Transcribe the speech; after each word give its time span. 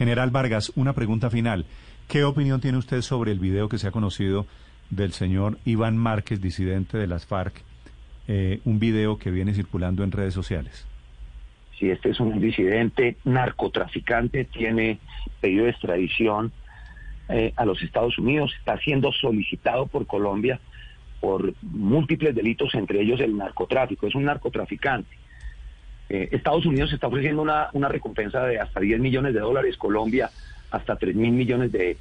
General 0.00 0.30
Vargas, 0.30 0.72
una 0.76 0.94
pregunta 0.94 1.28
final. 1.28 1.66
¿Qué 2.08 2.24
opinión 2.24 2.62
tiene 2.62 2.78
usted 2.78 3.02
sobre 3.02 3.32
el 3.32 3.38
video 3.38 3.68
que 3.68 3.76
se 3.76 3.86
ha 3.86 3.90
conocido 3.90 4.46
del 4.88 5.12
señor 5.12 5.58
Iván 5.66 5.98
Márquez, 5.98 6.40
disidente 6.40 6.96
de 6.96 7.06
las 7.06 7.26
FARC? 7.26 7.60
Eh, 8.26 8.60
un 8.64 8.78
video 8.78 9.18
que 9.18 9.30
viene 9.30 9.52
circulando 9.52 10.02
en 10.02 10.10
redes 10.10 10.32
sociales. 10.32 10.86
Si 11.78 11.90
este 11.90 12.12
es 12.12 12.18
un 12.18 12.40
disidente 12.40 13.18
narcotraficante, 13.24 14.46
tiene 14.46 15.00
pedido 15.42 15.64
de 15.64 15.72
extradición 15.72 16.50
eh, 17.28 17.52
a 17.56 17.66
los 17.66 17.82
Estados 17.82 18.18
Unidos, 18.18 18.54
está 18.58 18.78
siendo 18.78 19.12
solicitado 19.12 19.86
por 19.86 20.06
Colombia 20.06 20.60
por 21.20 21.52
múltiples 21.60 22.34
delitos, 22.34 22.74
entre 22.74 23.02
ellos 23.02 23.20
el 23.20 23.36
narcotráfico, 23.36 24.06
es 24.06 24.14
un 24.14 24.24
narcotraficante. 24.24 25.14
Eh, 26.10 26.28
Estados 26.32 26.66
Unidos 26.66 26.92
está 26.92 27.06
ofreciendo 27.06 27.40
una, 27.40 27.70
una, 27.72 27.88
recompensa 27.88 28.44
de 28.44 28.58
hasta 28.58 28.80
10 28.80 28.98
millones 28.98 29.32
de 29.32 29.40
dólares, 29.40 29.76
Colombia 29.76 30.28
hasta 30.72 30.96
3 30.96 31.14
mil 31.14 31.32
millones 31.32 31.70
de, 31.72 31.96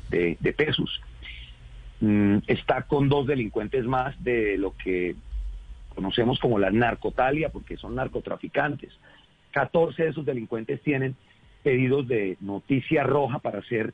pesos. 0.58 1.02
Mm, 2.02 2.38
está 2.48 2.84
con 2.84 3.08
dos 3.08 3.28
delincuentes 3.28 3.86
más 3.86 4.22
de 4.24 4.58
lo 4.58 4.76
que 4.76 5.16
conocemos 5.94 6.40
como 6.40 6.58
la 6.58 6.72
narcotalia, 6.72 7.50
porque 7.50 7.78
son 7.78 7.96
narcotraficantes. 7.96 8.92
14 9.52 10.04
de 10.04 10.10
esos 10.10 10.26
delincuentes 10.26 10.82
tienen 10.82 11.16
pedidos 11.64 12.08
de 12.08 12.38
noticia 12.42 13.04
roja 13.04 13.40
para 13.40 13.62
ser 13.64 13.94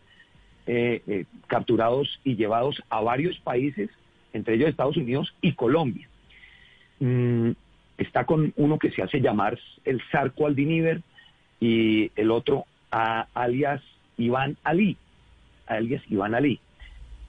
eh, 0.65 1.01
eh, 1.07 1.25
capturados 1.47 2.19
y 2.23 2.35
llevados 2.35 2.81
a 2.89 3.01
varios 3.01 3.37
países 3.39 3.89
entre 4.33 4.55
ellos 4.55 4.69
Estados 4.69 4.97
Unidos 4.97 5.33
y 5.41 5.53
Colombia. 5.53 6.07
Mm, 6.99 7.51
está 7.97 8.25
con 8.25 8.53
uno 8.57 8.79
que 8.79 8.91
se 8.91 9.01
hace 9.01 9.21
llamar 9.21 9.59
el 9.83 10.01
Sarco 10.11 10.47
Aldiniver 10.47 11.01
y 11.59 12.11
el 12.15 12.31
otro 12.31 12.65
alias 12.91 13.81
Iván 14.17 14.57
Ali, 14.63 14.97
alias 15.67 16.03
Iván 16.09 16.35
Ali, 16.35 16.59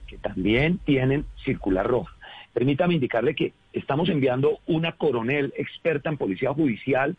que 0.07 0.17
también 0.17 0.79
tienen 0.79 1.25
circular 1.43 1.85
roja. 1.85 2.15
Permítame 2.53 2.95
indicarle 2.95 3.35
que 3.35 3.53
estamos 3.73 4.09
enviando 4.09 4.59
una 4.65 4.93
coronel 4.93 5.53
experta 5.57 6.09
en 6.09 6.17
policía 6.17 6.53
judicial, 6.53 7.15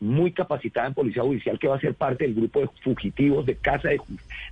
muy 0.00 0.32
capacitada 0.32 0.86
en 0.86 0.94
policía 0.94 1.22
judicial, 1.22 1.58
que 1.58 1.68
va 1.68 1.76
a 1.76 1.80
ser 1.80 1.94
parte 1.94 2.24
del 2.24 2.34
grupo 2.34 2.60
de 2.60 2.68
fugitivos, 2.82 3.46
de 3.46 3.56
casa 3.56 3.88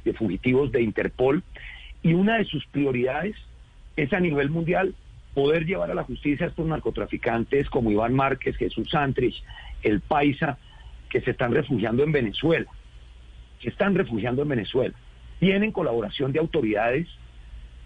de 0.05 0.13
fugitivos 0.15 0.73
de 0.73 0.83
Interpol, 0.83 1.43
y 2.03 2.15
una 2.15 2.39
de 2.39 2.45
sus 2.45 2.67
prioridades 2.67 3.37
es 3.97 4.13
a 4.13 4.21
nivel 4.21 4.51
mundial 4.51 4.95
poder 5.35 5.65
llevar 5.65 5.91
a 5.91 5.95
la 5.95 6.05
justicia 6.05 6.47
a 6.47 6.49
estos 6.51 6.67
narcotraficantes 6.67 7.71
como 7.71 7.91
Iván 7.91 8.15
Márquez, 8.15 8.57
Jesús 8.57 8.91
Santrich, 8.91 9.43
el 9.83 10.01
Paisa, 10.01 10.59
que 11.09 11.21
se 11.21 11.33
están 11.33 11.53
refugiando 11.53 12.03
en 12.03 12.13
Venezuela. 12.13 12.71
Se 13.63 13.69
están 13.69 13.95
refugiando 13.95 14.43
en 14.43 14.49
Venezuela. 14.49 14.95
Tienen 15.39 15.73
colaboración 15.73 16.33
de 16.33 16.39
autoridades 16.39 17.09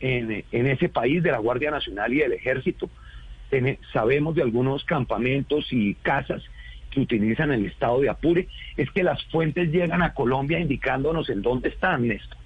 en, 0.01 0.45
ese 0.51 0.89
país, 0.89 1.23
de 1.23 1.33
la 1.33 1.39
Guardia 1.39 1.71
Nacional 1.71 2.13
y 2.13 2.19
del 2.19 2.33
Ejército. 2.33 2.91
sabemos 3.93 4.35
de 4.35 4.43
algunos 4.43 4.85
campamentos 4.85 5.73
y 5.73 5.95
casas 5.95 6.43
que 6.91 7.01
utilizan 7.01 7.53
el 7.53 7.67
estado 7.67 8.01
de 8.01 8.09
Apure. 8.09 8.49
Es 8.77 8.91
que 8.91 9.03
las 9.03 9.23
fuentes 9.27 9.71
llegan 9.71 10.03
a 10.03 10.15
Colombia 10.15 10.59
indicándonos 10.59 11.31
en 11.31 11.43
dónde 11.43 11.71
están, 11.71 12.07
Néstor. 12.07 12.39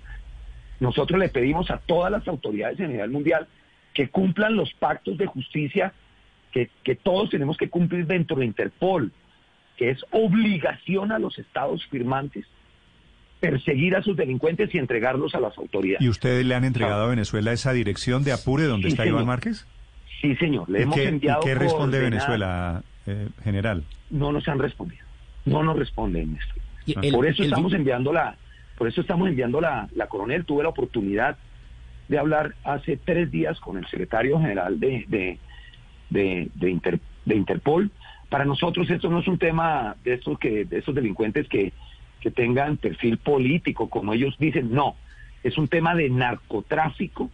Nosotros 0.79 1.19
le 1.19 1.29
pedimos 1.29 1.71
a 1.71 1.79
todas 1.79 2.11
las 2.11 2.27
autoridades 2.27 2.81
a 2.81 2.87
nivel 2.87 3.11
mundial 3.11 3.47
que 3.95 4.09
cumplan 4.09 4.57
los 4.57 4.73
pactos 4.75 5.19
de 5.19 5.27
justicia 5.27 5.93
que, 6.53 6.95
todos 6.97 7.31
tenemos 7.31 7.57
que 7.57 7.69
cumplir 7.69 8.07
dentro 8.07 8.37
de 8.37 8.47
Interpol, 8.47 9.13
que 9.77 9.91
es 9.91 10.05
obligación 10.11 11.13
a 11.13 11.19
los 11.19 11.39
estados 11.39 11.87
firmantes 11.87 12.47
perseguir 13.39 13.97
a 13.97 14.03
sus 14.03 14.17
delincuentes 14.17 14.75
y 14.75 14.79
entregarlos 14.79 15.35
a 15.35 15.41
las 15.41 15.57
autoridades. 15.57 16.03
¿Y 16.05 16.11
ustedes 16.11 16.45
le 16.45 16.55
han 16.55 16.65
entregado 16.65 17.05
a 17.05 17.09
Venezuela 17.09 17.53
esa 17.53 17.73
dirección 17.73 18.23
de 18.23 18.33
Apure 18.33 18.65
donde 18.65 18.89
está 18.89 19.07
Iván 19.07 19.25
Márquez? 19.25 19.67
Sí, 20.21 20.37
señor. 20.37 20.69
Le 20.69 20.83
hemos 20.83 20.99
enviado 20.99 21.41
¿y 21.41 21.45
qué 21.47 21.55
responde 21.55 22.01
Venezuela, 22.01 22.83
eh, 23.07 23.29
general? 23.43 23.85
No 24.11 24.31
nos 24.31 24.47
han 24.47 24.59
respondido. 24.59 25.07
No 25.47 25.63
nos 25.63 25.79
responden, 25.79 26.39
Por 27.11 27.27
eso 27.27 27.43
estamos 27.43 27.73
enviando 27.73 28.13
la, 28.13 28.37
por 28.77 28.89
eso 28.89 29.01
estamos 29.01 29.27
enviando 29.27 29.59
la, 29.63 29.89
la 29.95 30.07
coronel. 30.07 30.45
Tuve 30.45 30.63
la 30.63 30.69
oportunidad 30.69 31.39
de 32.11 32.19
hablar 32.19 32.57
hace 32.65 32.97
tres 32.97 33.31
días 33.31 33.61
con 33.61 33.79
el 33.79 33.87
secretario 33.87 34.41
general 34.41 34.81
de, 34.81 35.39
de, 36.11 36.71
Interpol. 37.25 37.91
Para 38.29 38.45
nosotros 38.45 38.91
esto 38.91 39.09
no 39.09 39.21
es 39.21 39.29
un 39.29 39.39
tema 39.39 39.97
de 40.03 40.15
estos, 40.15 40.37
que, 40.41 40.65
de 40.65 40.79
estos 40.79 40.93
delincuentes 40.95 41.49
que, 41.49 41.73
que 42.21 42.33
tengan 42.33 42.79
perfil 42.79 43.17
político, 43.19 43.89
como 43.89 44.13
ellos 44.13 44.35
dicen, 44.39 44.73
no. 44.73 44.97
Es 45.45 45.57
un 45.57 45.69
tema 45.69 45.95
de 45.95 46.11
narcotráfico, 46.11 47.31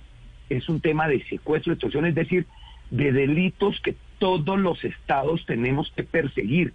es 0.50 0.68
un 0.68 0.80
tema 0.80 1.08
de 1.08 1.24
secuestro, 1.24 1.72
extorsión, 1.72 2.04
es 2.04 2.14
decir, 2.14 2.46
de 2.90 3.12
delitos 3.12 3.80
que 3.80 3.96
todos 4.18 4.58
los 4.58 4.84
estados 4.84 5.46
tenemos 5.46 5.90
que 5.96 6.04
perseguir. 6.04 6.74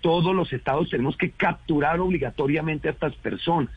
Todos 0.00 0.34
los 0.34 0.52
estados 0.52 0.90
tenemos 0.90 1.16
que 1.16 1.30
capturar 1.30 2.00
obligatoriamente 2.00 2.88
a 2.88 2.92
estas 2.92 3.14
personas 3.16 3.72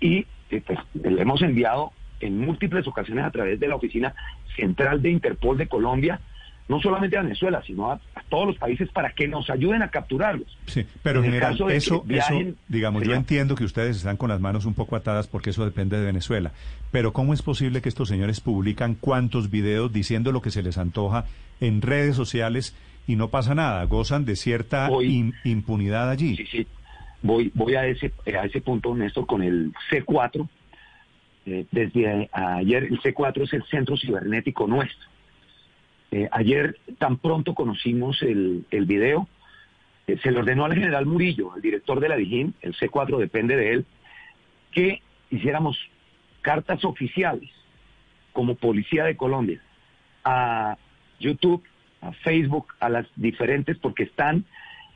y 0.00 0.26
eh, 0.50 0.62
pues, 0.64 0.78
le 0.94 1.20
hemos 1.20 1.42
enviado 1.42 1.92
en 2.20 2.38
múltiples 2.38 2.86
ocasiones 2.86 3.24
a 3.24 3.30
través 3.30 3.60
de 3.60 3.68
la 3.68 3.76
Oficina 3.76 4.14
Central 4.56 5.02
de 5.02 5.10
Interpol 5.10 5.56
de 5.56 5.68
Colombia, 5.68 6.20
no 6.68 6.80
solamente 6.80 7.16
a 7.16 7.22
Venezuela, 7.22 7.62
sino 7.66 7.90
a, 7.90 8.00
todos 8.28 8.48
los 8.48 8.58
países 8.58 8.90
para 8.90 9.12
que 9.12 9.26
nos 9.26 9.48
ayuden 9.48 9.82
a 9.82 9.88
capturarlos. 9.88 10.58
Sí, 10.66 10.84
pero 11.02 11.20
en 11.20 11.26
general, 11.26 11.56
eso, 11.70 12.04
digamos, 12.68 13.02
yo 13.02 13.14
entiendo 13.14 13.54
que 13.54 13.64
ustedes 13.64 13.96
están 13.96 14.18
con 14.18 14.28
las 14.28 14.40
manos 14.40 14.66
un 14.66 14.74
poco 14.74 14.94
atadas 14.94 15.26
porque 15.26 15.50
eso 15.50 15.64
depende 15.64 15.98
de 15.98 16.04
Venezuela, 16.04 16.52
pero 16.92 17.14
¿cómo 17.14 17.32
es 17.32 17.40
posible 17.40 17.80
que 17.80 17.88
estos 17.88 18.08
señores 18.08 18.40
publican 18.40 18.94
cuantos 18.94 19.50
videos 19.50 19.92
diciendo 19.92 20.30
lo 20.30 20.42
que 20.42 20.50
se 20.50 20.62
les 20.62 20.76
antoja 20.76 21.24
en 21.60 21.80
redes 21.80 22.16
sociales 22.16 22.76
y 23.06 23.16
no 23.16 23.28
pasa 23.28 23.54
nada? 23.54 23.82
¿Gozan 23.84 24.26
de 24.26 24.36
cierta 24.36 24.90
impunidad 25.44 26.10
allí? 26.10 26.36
Sí, 26.36 26.46
sí, 26.50 26.66
Voy, 27.20 27.50
voy 27.54 27.74
a, 27.74 27.86
ese, 27.86 28.12
a 28.26 28.44
ese 28.44 28.60
punto, 28.60 28.94
Néstor, 28.94 29.26
con 29.26 29.42
el 29.42 29.72
C4. 29.90 30.48
Eh, 31.50 31.66
desde 31.70 32.28
ayer, 32.32 32.84
el 32.84 33.00
C4 33.00 33.44
es 33.44 33.52
el 33.54 33.64
centro 33.64 33.96
cibernético 33.96 34.66
nuestro. 34.66 35.08
Eh, 36.10 36.28
ayer 36.30 36.76
tan 36.98 37.16
pronto 37.16 37.54
conocimos 37.54 38.20
el, 38.22 38.66
el 38.70 38.84
video, 38.84 39.26
eh, 40.06 40.18
se 40.22 40.30
le 40.30 40.40
ordenó 40.40 40.66
al 40.66 40.74
general 40.74 41.06
Murillo, 41.06 41.56
el 41.56 41.62
director 41.62 42.00
de 42.00 42.08
la 42.10 42.16
DIJÍN, 42.16 42.54
el 42.60 42.74
C4 42.76 43.18
depende 43.18 43.56
de 43.56 43.72
él, 43.72 43.86
que 44.72 45.00
hiciéramos 45.30 45.78
cartas 46.42 46.84
oficiales 46.84 47.50
como 48.32 48.54
Policía 48.54 49.04
de 49.04 49.16
Colombia 49.16 49.62
a 50.24 50.76
YouTube, 51.18 51.64
a 52.02 52.12
Facebook, 52.12 52.74
a 52.78 52.90
las 52.90 53.06
diferentes, 53.16 53.78
porque 53.78 54.02
están 54.02 54.44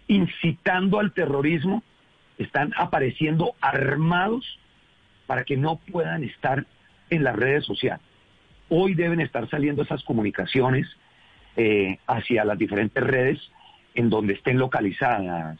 incitando 0.06 1.00
al 1.00 1.12
terrorismo 1.12 1.82
están 2.38 2.72
apareciendo 2.76 3.54
armados 3.60 4.58
para 5.26 5.44
que 5.44 5.56
no 5.56 5.76
puedan 5.76 6.24
estar 6.24 6.66
en 7.10 7.24
las 7.24 7.36
redes 7.36 7.64
sociales. 7.64 8.04
Hoy 8.68 8.94
deben 8.94 9.20
estar 9.20 9.48
saliendo 9.50 9.82
esas 9.82 10.02
comunicaciones 10.02 10.86
eh, 11.56 11.98
hacia 12.06 12.44
las 12.44 12.58
diferentes 12.58 13.02
redes 13.02 13.38
en 13.94 14.08
donde 14.08 14.34
estén 14.34 14.58
localizadas. 14.58 15.58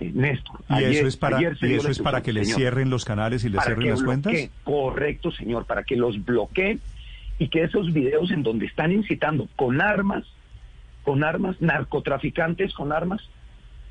Eh, 0.00 0.12
Néstor. 0.14 0.60
¿Y 0.68 0.84
eso 0.84 1.06
es 1.08 1.16
para, 1.16 1.40
eso 1.40 1.88
es 1.88 1.98
para 1.98 2.22
que 2.22 2.32
les 2.32 2.54
cierren 2.54 2.90
los 2.90 3.04
canales 3.04 3.44
y 3.44 3.48
les 3.48 3.64
cierren 3.64 3.90
las 3.90 4.02
cuentas? 4.02 4.32
Correcto, 4.62 5.32
señor, 5.32 5.66
para 5.66 5.82
que 5.82 5.96
los 5.96 6.24
bloqueen 6.24 6.80
y 7.38 7.48
que 7.48 7.64
esos 7.64 7.92
videos 7.92 8.30
en 8.30 8.42
donde 8.42 8.66
están 8.66 8.92
incitando 8.92 9.48
con 9.56 9.80
armas, 9.80 10.24
con 11.02 11.24
armas, 11.24 11.60
narcotraficantes 11.60 12.74
con 12.74 12.92
armas, 12.92 13.22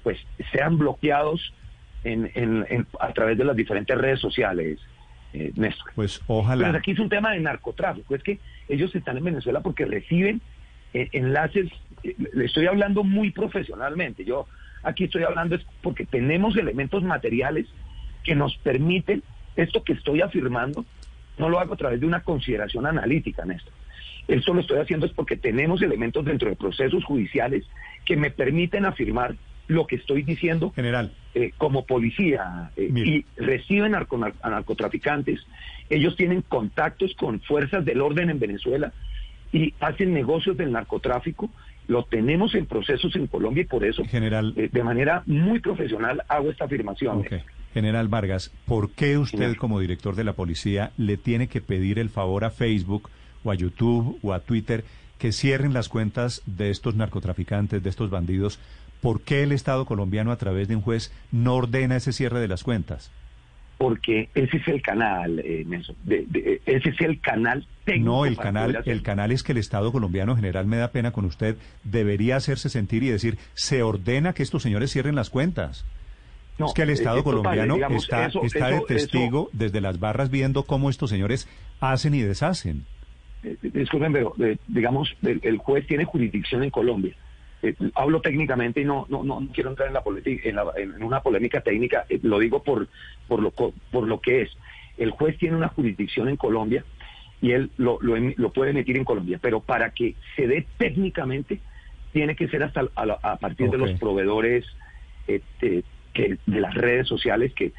pues 0.04 0.18
sean 0.54 0.78
bloqueados 0.78 1.54
en, 2.04 2.88
a 3.00 3.14
través 3.14 3.38
de 3.38 3.44
las 3.44 3.56
diferentes 3.56 3.98
redes 3.98 4.20
sociales, 4.20 4.80
eh, 5.34 5.52
Néstor. 5.56 5.92
Pues 5.96 6.22
ojalá. 6.28 6.68
Pero 6.68 6.78
aquí 6.78 6.92
es 6.92 7.00
un 7.00 7.10
tema 7.10 7.32
de 7.32 7.40
narcotráfico, 7.40 8.16
es 8.16 8.24
que 8.24 8.40
ellos 8.70 8.94
están 8.96 9.18
en 9.18 9.26
Venezuela 9.26 9.62
porque 9.62 9.86
reciben 9.86 10.42
eh, 10.94 11.10
enlaces, 11.12 11.70
eh, 12.04 12.16
le 12.34 12.46
estoy 12.46 12.68
hablando 12.68 13.04
muy 13.04 13.32
profesionalmente, 13.32 14.24
yo 14.24 14.48
aquí 14.84 15.06
estoy 15.06 15.24
hablando 15.24 15.56
es 15.56 15.66
porque 15.82 16.06
tenemos 16.06 16.56
elementos 16.56 17.04
materiales 17.04 17.68
que 18.24 18.36
nos 18.36 18.58
permiten 18.58 19.24
esto 19.56 19.84
que 19.84 19.94
estoy 19.94 20.22
afirmando, 20.22 20.86
no 21.38 21.50
lo 21.50 21.60
hago 21.60 21.74
a 21.74 21.78
través 21.78 22.00
de 22.00 22.06
una 22.06 22.22
consideración 22.22 22.86
analítica, 22.86 23.46
Néstor. 23.46 23.74
Esto 24.28 24.54
lo 24.54 24.62
estoy 24.62 24.80
haciendo 24.80 25.06
es 25.06 25.14
porque 25.14 25.38
tenemos 25.38 25.82
elementos 25.82 26.26
dentro 26.26 26.50
de 26.50 26.56
procesos 26.56 27.04
judiciales 27.06 27.66
que 28.06 28.18
me 28.18 28.30
permiten 28.30 28.86
afirmar 28.86 29.36
lo 29.68 29.86
que 29.86 29.98
estoy 29.98 30.24
diciendo 30.24 30.72
general. 30.72 31.12
eh, 31.36 31.52
como 31.58 31.86
policía 31.86 32.72
eh, 32.76 32.90
y 32.94 33.26
reciben 33.42 33.96
a 33.96 34.08
narcotraficantes 34.50 35.46
ellos 35.90 36.16
tienen 36.16 36.42
contactos 36.42 37.14
con 37.16 37.40
fuerzas 37.42 37.86
del 37.86 38.02
orden 38.02 38.30
en 38.30 38.40
Venezuela 38.40 38.94
y 39.52 39.74
hacen 39.80 40.14
negocios 40.14 40.58
del 40.58 40.72
narcotráfico 40.72 41.50
lo 41.88 42.04
tenemos 42.04 42.54
en 42.56 42.66
procesos 42.66 43.16
en 43.16 43.28
Colombia 43.28 43.62
y 43.62 43.66
por 43.66 43.86
eso 43.86 44.04
general. 44.06 44.54
eh, 44.58 44.70
de 44.72 44.84
manera 44.84 45.24
muy 45.26 45.60
profesional 45.60 46.24
hago 46.28 46.50
esta 46.50 46.66
afirmación 46.66 47.26
General 47.74 48.08
Vargas, 48.08 48.52
¿por 48.66 48.90
qué 48.90 49.20
usted 49.20 49.56
como 49.56 49.80
director 49.80 50.16
de 50.16 50.24
la 50.24 50.34
policía 50.34 50.92
le 50.98 51.16
tiene 51.16 51.48
que 51.48 51.62
pedir 51.62 52.00
el 52.00 52.10
favor 52.10 52.44
a 52.44 52.50
Facebook 52.50 53.10
o 53.44 53.52
a 53.52 53.56
YouTube 53.56 54.18
o 54.24 54.34
a 54.34 54.40
Twitter 54.40 54.84
que 55.20 55.32
cierren 55.32 55.74
las 55.74 55.88
cuentas 55.88 56.42
de 56.46 56.72
estos 56.72 56.96
narcotraficantes, 56.96 57.84
de 57.84 57.90
estos 57.90 58.10
bandidos? 58.10 58.60
¿Por 59.02 59.22
qué 59.22 59.44
el 59.44 59.52
Estado 59.52 59.86
colombiano 59.86 60.32
a 60.32 60.38
través 60.38 60.68
de 60.68 60.76
un 60.76 60.82
juez 60.82 61.14
no 61.32 61.56
ordena 61.56 61.96
ese 61.96 62.14
cierre 62.14 62.40
de 62.40 62.48
las 62.48 62.64
cuentas? 62.64 63.12
Porque 63.78 64.30
ese 64.34 64.58
es 64.58 64.68
el 64.68 64.82
canal, 64.82 65.40
eh, 65.40 65.64
ese 66.66 66.90
es 66.90 67.02
el 67.02 67.20
canal 67.20 67.68
técnico. 67.86 68.10
No, 68.10 68.26
el 68.26 68.36
canal, 68.36 68.82
el 68.86 69.04
canal 69.04 69.32
es 69.32 69.44
que 69.44 69.52
el 69.52 69.60
Estado 69.60 69.92
colombiano, 69.92 70.36
general, 70.36 70.66
me 70.66 70.78
da 70.78 70.92
pena 70.92 71.12
con 71.12 71.26
usted, 71.26 71.58
debería 71.84 72.38
hacerse 72.38 72.70
sentir 72.70 73.04
y 73.04 73.10
decir, 73.10 73.38
se 73.54 73.84
ordena 73.84 74.34
que 74.34 74.42
estos 74.42 74.64
señores 74.64 74.92
cierren 74.92 75.14
las 75.14 75.30
cuentas 75.30 75.86
es 76.66 76.74
que 76.74 76.82
el 76.82 76.90
Estado 76.90 77.24
colombiano 77.24 77.76
está, 77.96 78.30
está 78.44 78.70
de 78.70 78.82
testigo 78.82 79.50
desde 79.54 79.82
las 79.82 80.00
barras 80.00 80.30
viendo 80.30 80.64
cómo 80.64 80.90
estos 80.90 81.10
señores 81.10 81.48
hacen 81.80 82.14
y 82.16 82.22
deshacen. 82.22 82.86
Eh, 83.44 83.56
disculpen, 83.62 84.14
pero 84.14 84.34
eh, 84.40 84.58
digamos, 84.68 85.16
el, 85.22 85.58
juez 85.58 85.86
tiene 85.88 86.06
jurisdicción 86.06 86.64
en 86.64 86.70
Colombia. 86.70 87.16
Eh, 87.64 87.74
hablo 87.96 88.22
técnicamente 88.22 88.82
y 88.82 88.86
no, 88.86 89.08
no, 89.10 89.24
no 89.24 89.48
quiero 89.52 89.72
entrar 89.72 89.88
en, 89.88 89.94
la, 89.94 90.04
en, 90.76 90.94
en 90.94 91.04
una 91.04 91.22
polémica 91.22 91.62
técnica, 91.62 92.06
lo 92.22 92.40
digo 92.40 92.62
por, 92.62 92.88
por, 93.28 93.42
lo, 93.42 93.52
por 93.52 94.08
lo 94.08 94.22
que 94.22 94.44
es. 94.44 94.58
El 94.98 95.12
juez 95.12 95.38
tiene 95.38 95.56
una 95.56 95.70
jurisdicción 95.70 96.30
en 96.30 96.38
Colombia 96.38 96.84
y 97.42 97.52
él 97.52 97.70
lo, 97.78 97.98
lo, 98.02 98.16
lo 98.18 98.52
puede 98.52 98.72
emitir 98.72 98.98
en 98.98 99.06
Colombia, 99.06 99.40
pero 99.42 99.60
para 99.60 99.92
que 99.92 100.16
se 100.36 100.48
dé 100.48 100.66
técnicamente 100.78 101.60
tiene 102.14 102.36
que 102.36 102.48
ser 102.48 102.64
hasta 102.64 102.88
a, 102.96 103.38
partir 103.38 103.70
de 103.70 103.78
los 103.78 103.92
proveedores 104.00 104.66
este, 105.28 105.84
de 106.16 106.62
las 106.62 106.74
redes 106.74 107.08
sociales 107.08 107.54
que 107.54 107.74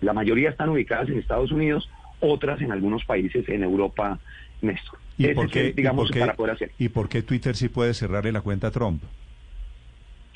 la 0.00 0.12
mayoría 0.12 0.50
están 0.50 0.68
ubicadas 0.68 1.08
en 1.08 1.18
Estados 1.18 1.52
Unidos, 1.52 1.88
otras 2.20 2.60
en 2.60 2.72
algunos 2.72 3.04
países 3.04 3.48
en 3.48 3.62
Europa, 3.62 4.18
Néstor. 4.62 4.98
¿Y 5.16 5.28
por 5.28 5.50
qué, 5.50 5.72
digamos, 5.72 6.10
para 6.10 6.34
poder 6.34 6.54
hacer. 6.54 6.70
¿Y 6.78 6.88
por 6.88 7.08
qué 7.08 7.22
Twitter 7.22 7.56
sí 7.56 7.68
puede 7.68 7.94
cerrarle 7.94 8.32
la 8.32 8.40
cuenta 8.40 8.68
a 8.68 8.70
Trump? 8.70 9.02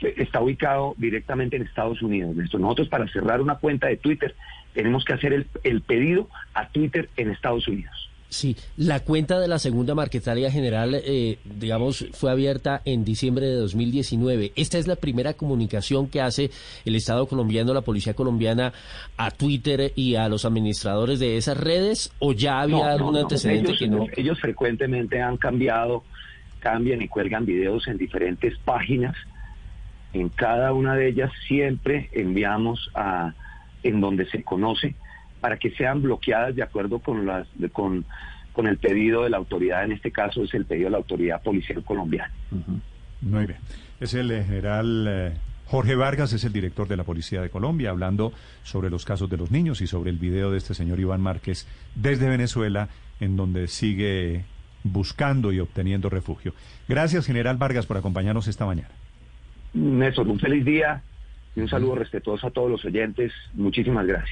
Está 0.00 0.40
ubicado 0.40 0.94
directamente 0.98 1.56
en 1.56 1.62
Estados 1.62 2.02
Unidos, 2.02 2.34
Néstor. 2.34 2.60
Nosotros 2.60 2.88
para 2.88 3.06
cerrar 3.08 3.40
una 3.40 3.56
cuenta 3.56 3.86
de 3.86 3.96
Twitter 3.96 4.34
tenemos 4.74 5.04
que 5.04 5.12
hacer 5.12 5.32
el, 5.32 5.46
el 5.62 5.82
pedido 5.82 6.28
a 6.54 6.68
Twitter 6.68 7.08
en 7.16 7.30
Estados 7.30 7.68
Unidos. 7.68 8.10
Sí, 8.32 8.56
la 8.78 9.00
cuenta 9.00 9.38
de 9.38 9.46
la 9.46 9.58
segunda 9.58 9.94
Marquetaria 9.94 10.50
General, 10.50 10.94
eh, 10.94 11.38
digamos, 11.44 12.06
fue 12.12 12.30
abierta 12.30 12.80
en 12.86 13.04
diciembre 13.04 13.44
de 13.46 13.56
2019. 13.56 14.52
¿Esta 14.56 14.78
es 14.78 14.86
la 14.86 14.96
primera 14.96 15.34
comunicación 15.34 16.08
que 16.08 16.22
hace 16.22 16.50
el 16.86 16.94
Estado 16.94 17.26
colombiano, 17.26 17.74
la 17.74 17.82
Policía 17.82 18.14
colombiana, 18.14 18.72
a 19.18 19.32
Twitter 19.32 19.92
y 19.96 20.14
a 20.14 20.30
los 20.30 20.46
administradores 20.46 21.20
de 21.20 21.36
esas 21.36 21.58
redes? 21.58 22.10
¿O 22.20 22.32
ya 22.32 22.62
había 22.62 22.92
algún 22.92 23.18
antecedente 23.18 23.74
que 23.76 23.86
no? 23.86 24.06
Ellos 24.16 24.40
frecuentemente 24.40 25.20
han 25.20 25.36
cambiado, 25.36 26.02
cambian 26.60 27.02
y 27.02 27.08
cuelgan 27.08 27.44
videos 27.44 27.86
en 27.86 27.98
diferentes 27.98 28.56
páginas. 28.64 29.14
En 30.14 30.30
cada 30.30 30.72
una 30.72 30.94
de 30.94 31.10
ellas 31.10 31.30
siempre 31.46 32.08
enviamos 32.12 32.90
a 32.94 33.34
en 33.82 34.00
donde 34.00 34.24
se 34.30 34.42
conoce 34.42 34.94
para 35.42 35.56
que 35.56 35.72
sean 35.72 36.00
bloqueadas 36.00 36.54
de 36.54 36.62
acuerdo 36.62 37.00
con 37.00 37.26
las 37.26 37.48
con, 37.72 38.04
con 38.52 38.68
el 38.68 38.78
pedido 38.78 39.24
de 39.24 39.30
la 39.30 39.38
autoridad, 39.38 39.84
en 39.84 39.90
este 39.90 40.12
caso 40.12 40.44
es 40.44 40.54
el 40.54 40.66
pedido 40.66 40.86
de 40.86 40.92
la 40.92 40.98
autoridad 40.98 41.42
policial 41.42 41.82
colombiana. 41.82 42.32
Muy 43.20 43.46
bien. 43.46 43.58
Es 44.00 44.14
el 44.14 44.30
eh, 44.30 44.44
general 44.44 45.06
eh, 45.08 45.32
Jorge 45.66 45.96
Vargas, 45.96 46.32
es 46.32 46.44
el 46.44 46.52
director 46.52 46.86
de 46.86 46.96
la 46.96 47.02
Policía 47.02 47.42
de 47.42 47.50
Colombia, 47.50 47.90
hablando 47.90 48.32
sobre 48.62 48.88
los 48.88 49.04
casos 49.04 49.28
de 49.28 49.36
los 49.36 49.50
niños 49.50 49.80
y 49.80 49.88
sobre 49.88 50.10
el 50.10 50.18
video 50.18 50.52
de 50.52 50.58
este 50.58 50.74
señor 50.74 51.00
Iván 51.00 51.20
Márquez 51.20 51.66
desde 51.96 52.28
Venezuela, 52.28 52.88
en 53.18 53.36
donde 53.36 53.66
sigue 53.66 54.44
buscando 54.84 55.52
y 55.52 55.58
obteniendo 55.58 56.08
refugio. 56.08 56.54
Gracias, 56.88 57.26
general 57.26 57.56
Vargas, 57.56 57.86
por 57.86 57.96
acompañarnos 57.96 58.46
esta 58.46 58.64
mañana. 58.64 58.90
Néstor, 59.74 60.28
un 60.28 60.38
feliz 60.38 60.64
día 60.64 61.02
y 61.56 61.60
un 61.60 61.68
saludo 61.68 61.96
respetuoso 61.96 62.46
a 62.46 62.50
todos 62.52 62.70
los 62.70 62.84
oyentes. 62.84 63.32
Muchísimas 63.54 64.06
gracias. 64.06 64.31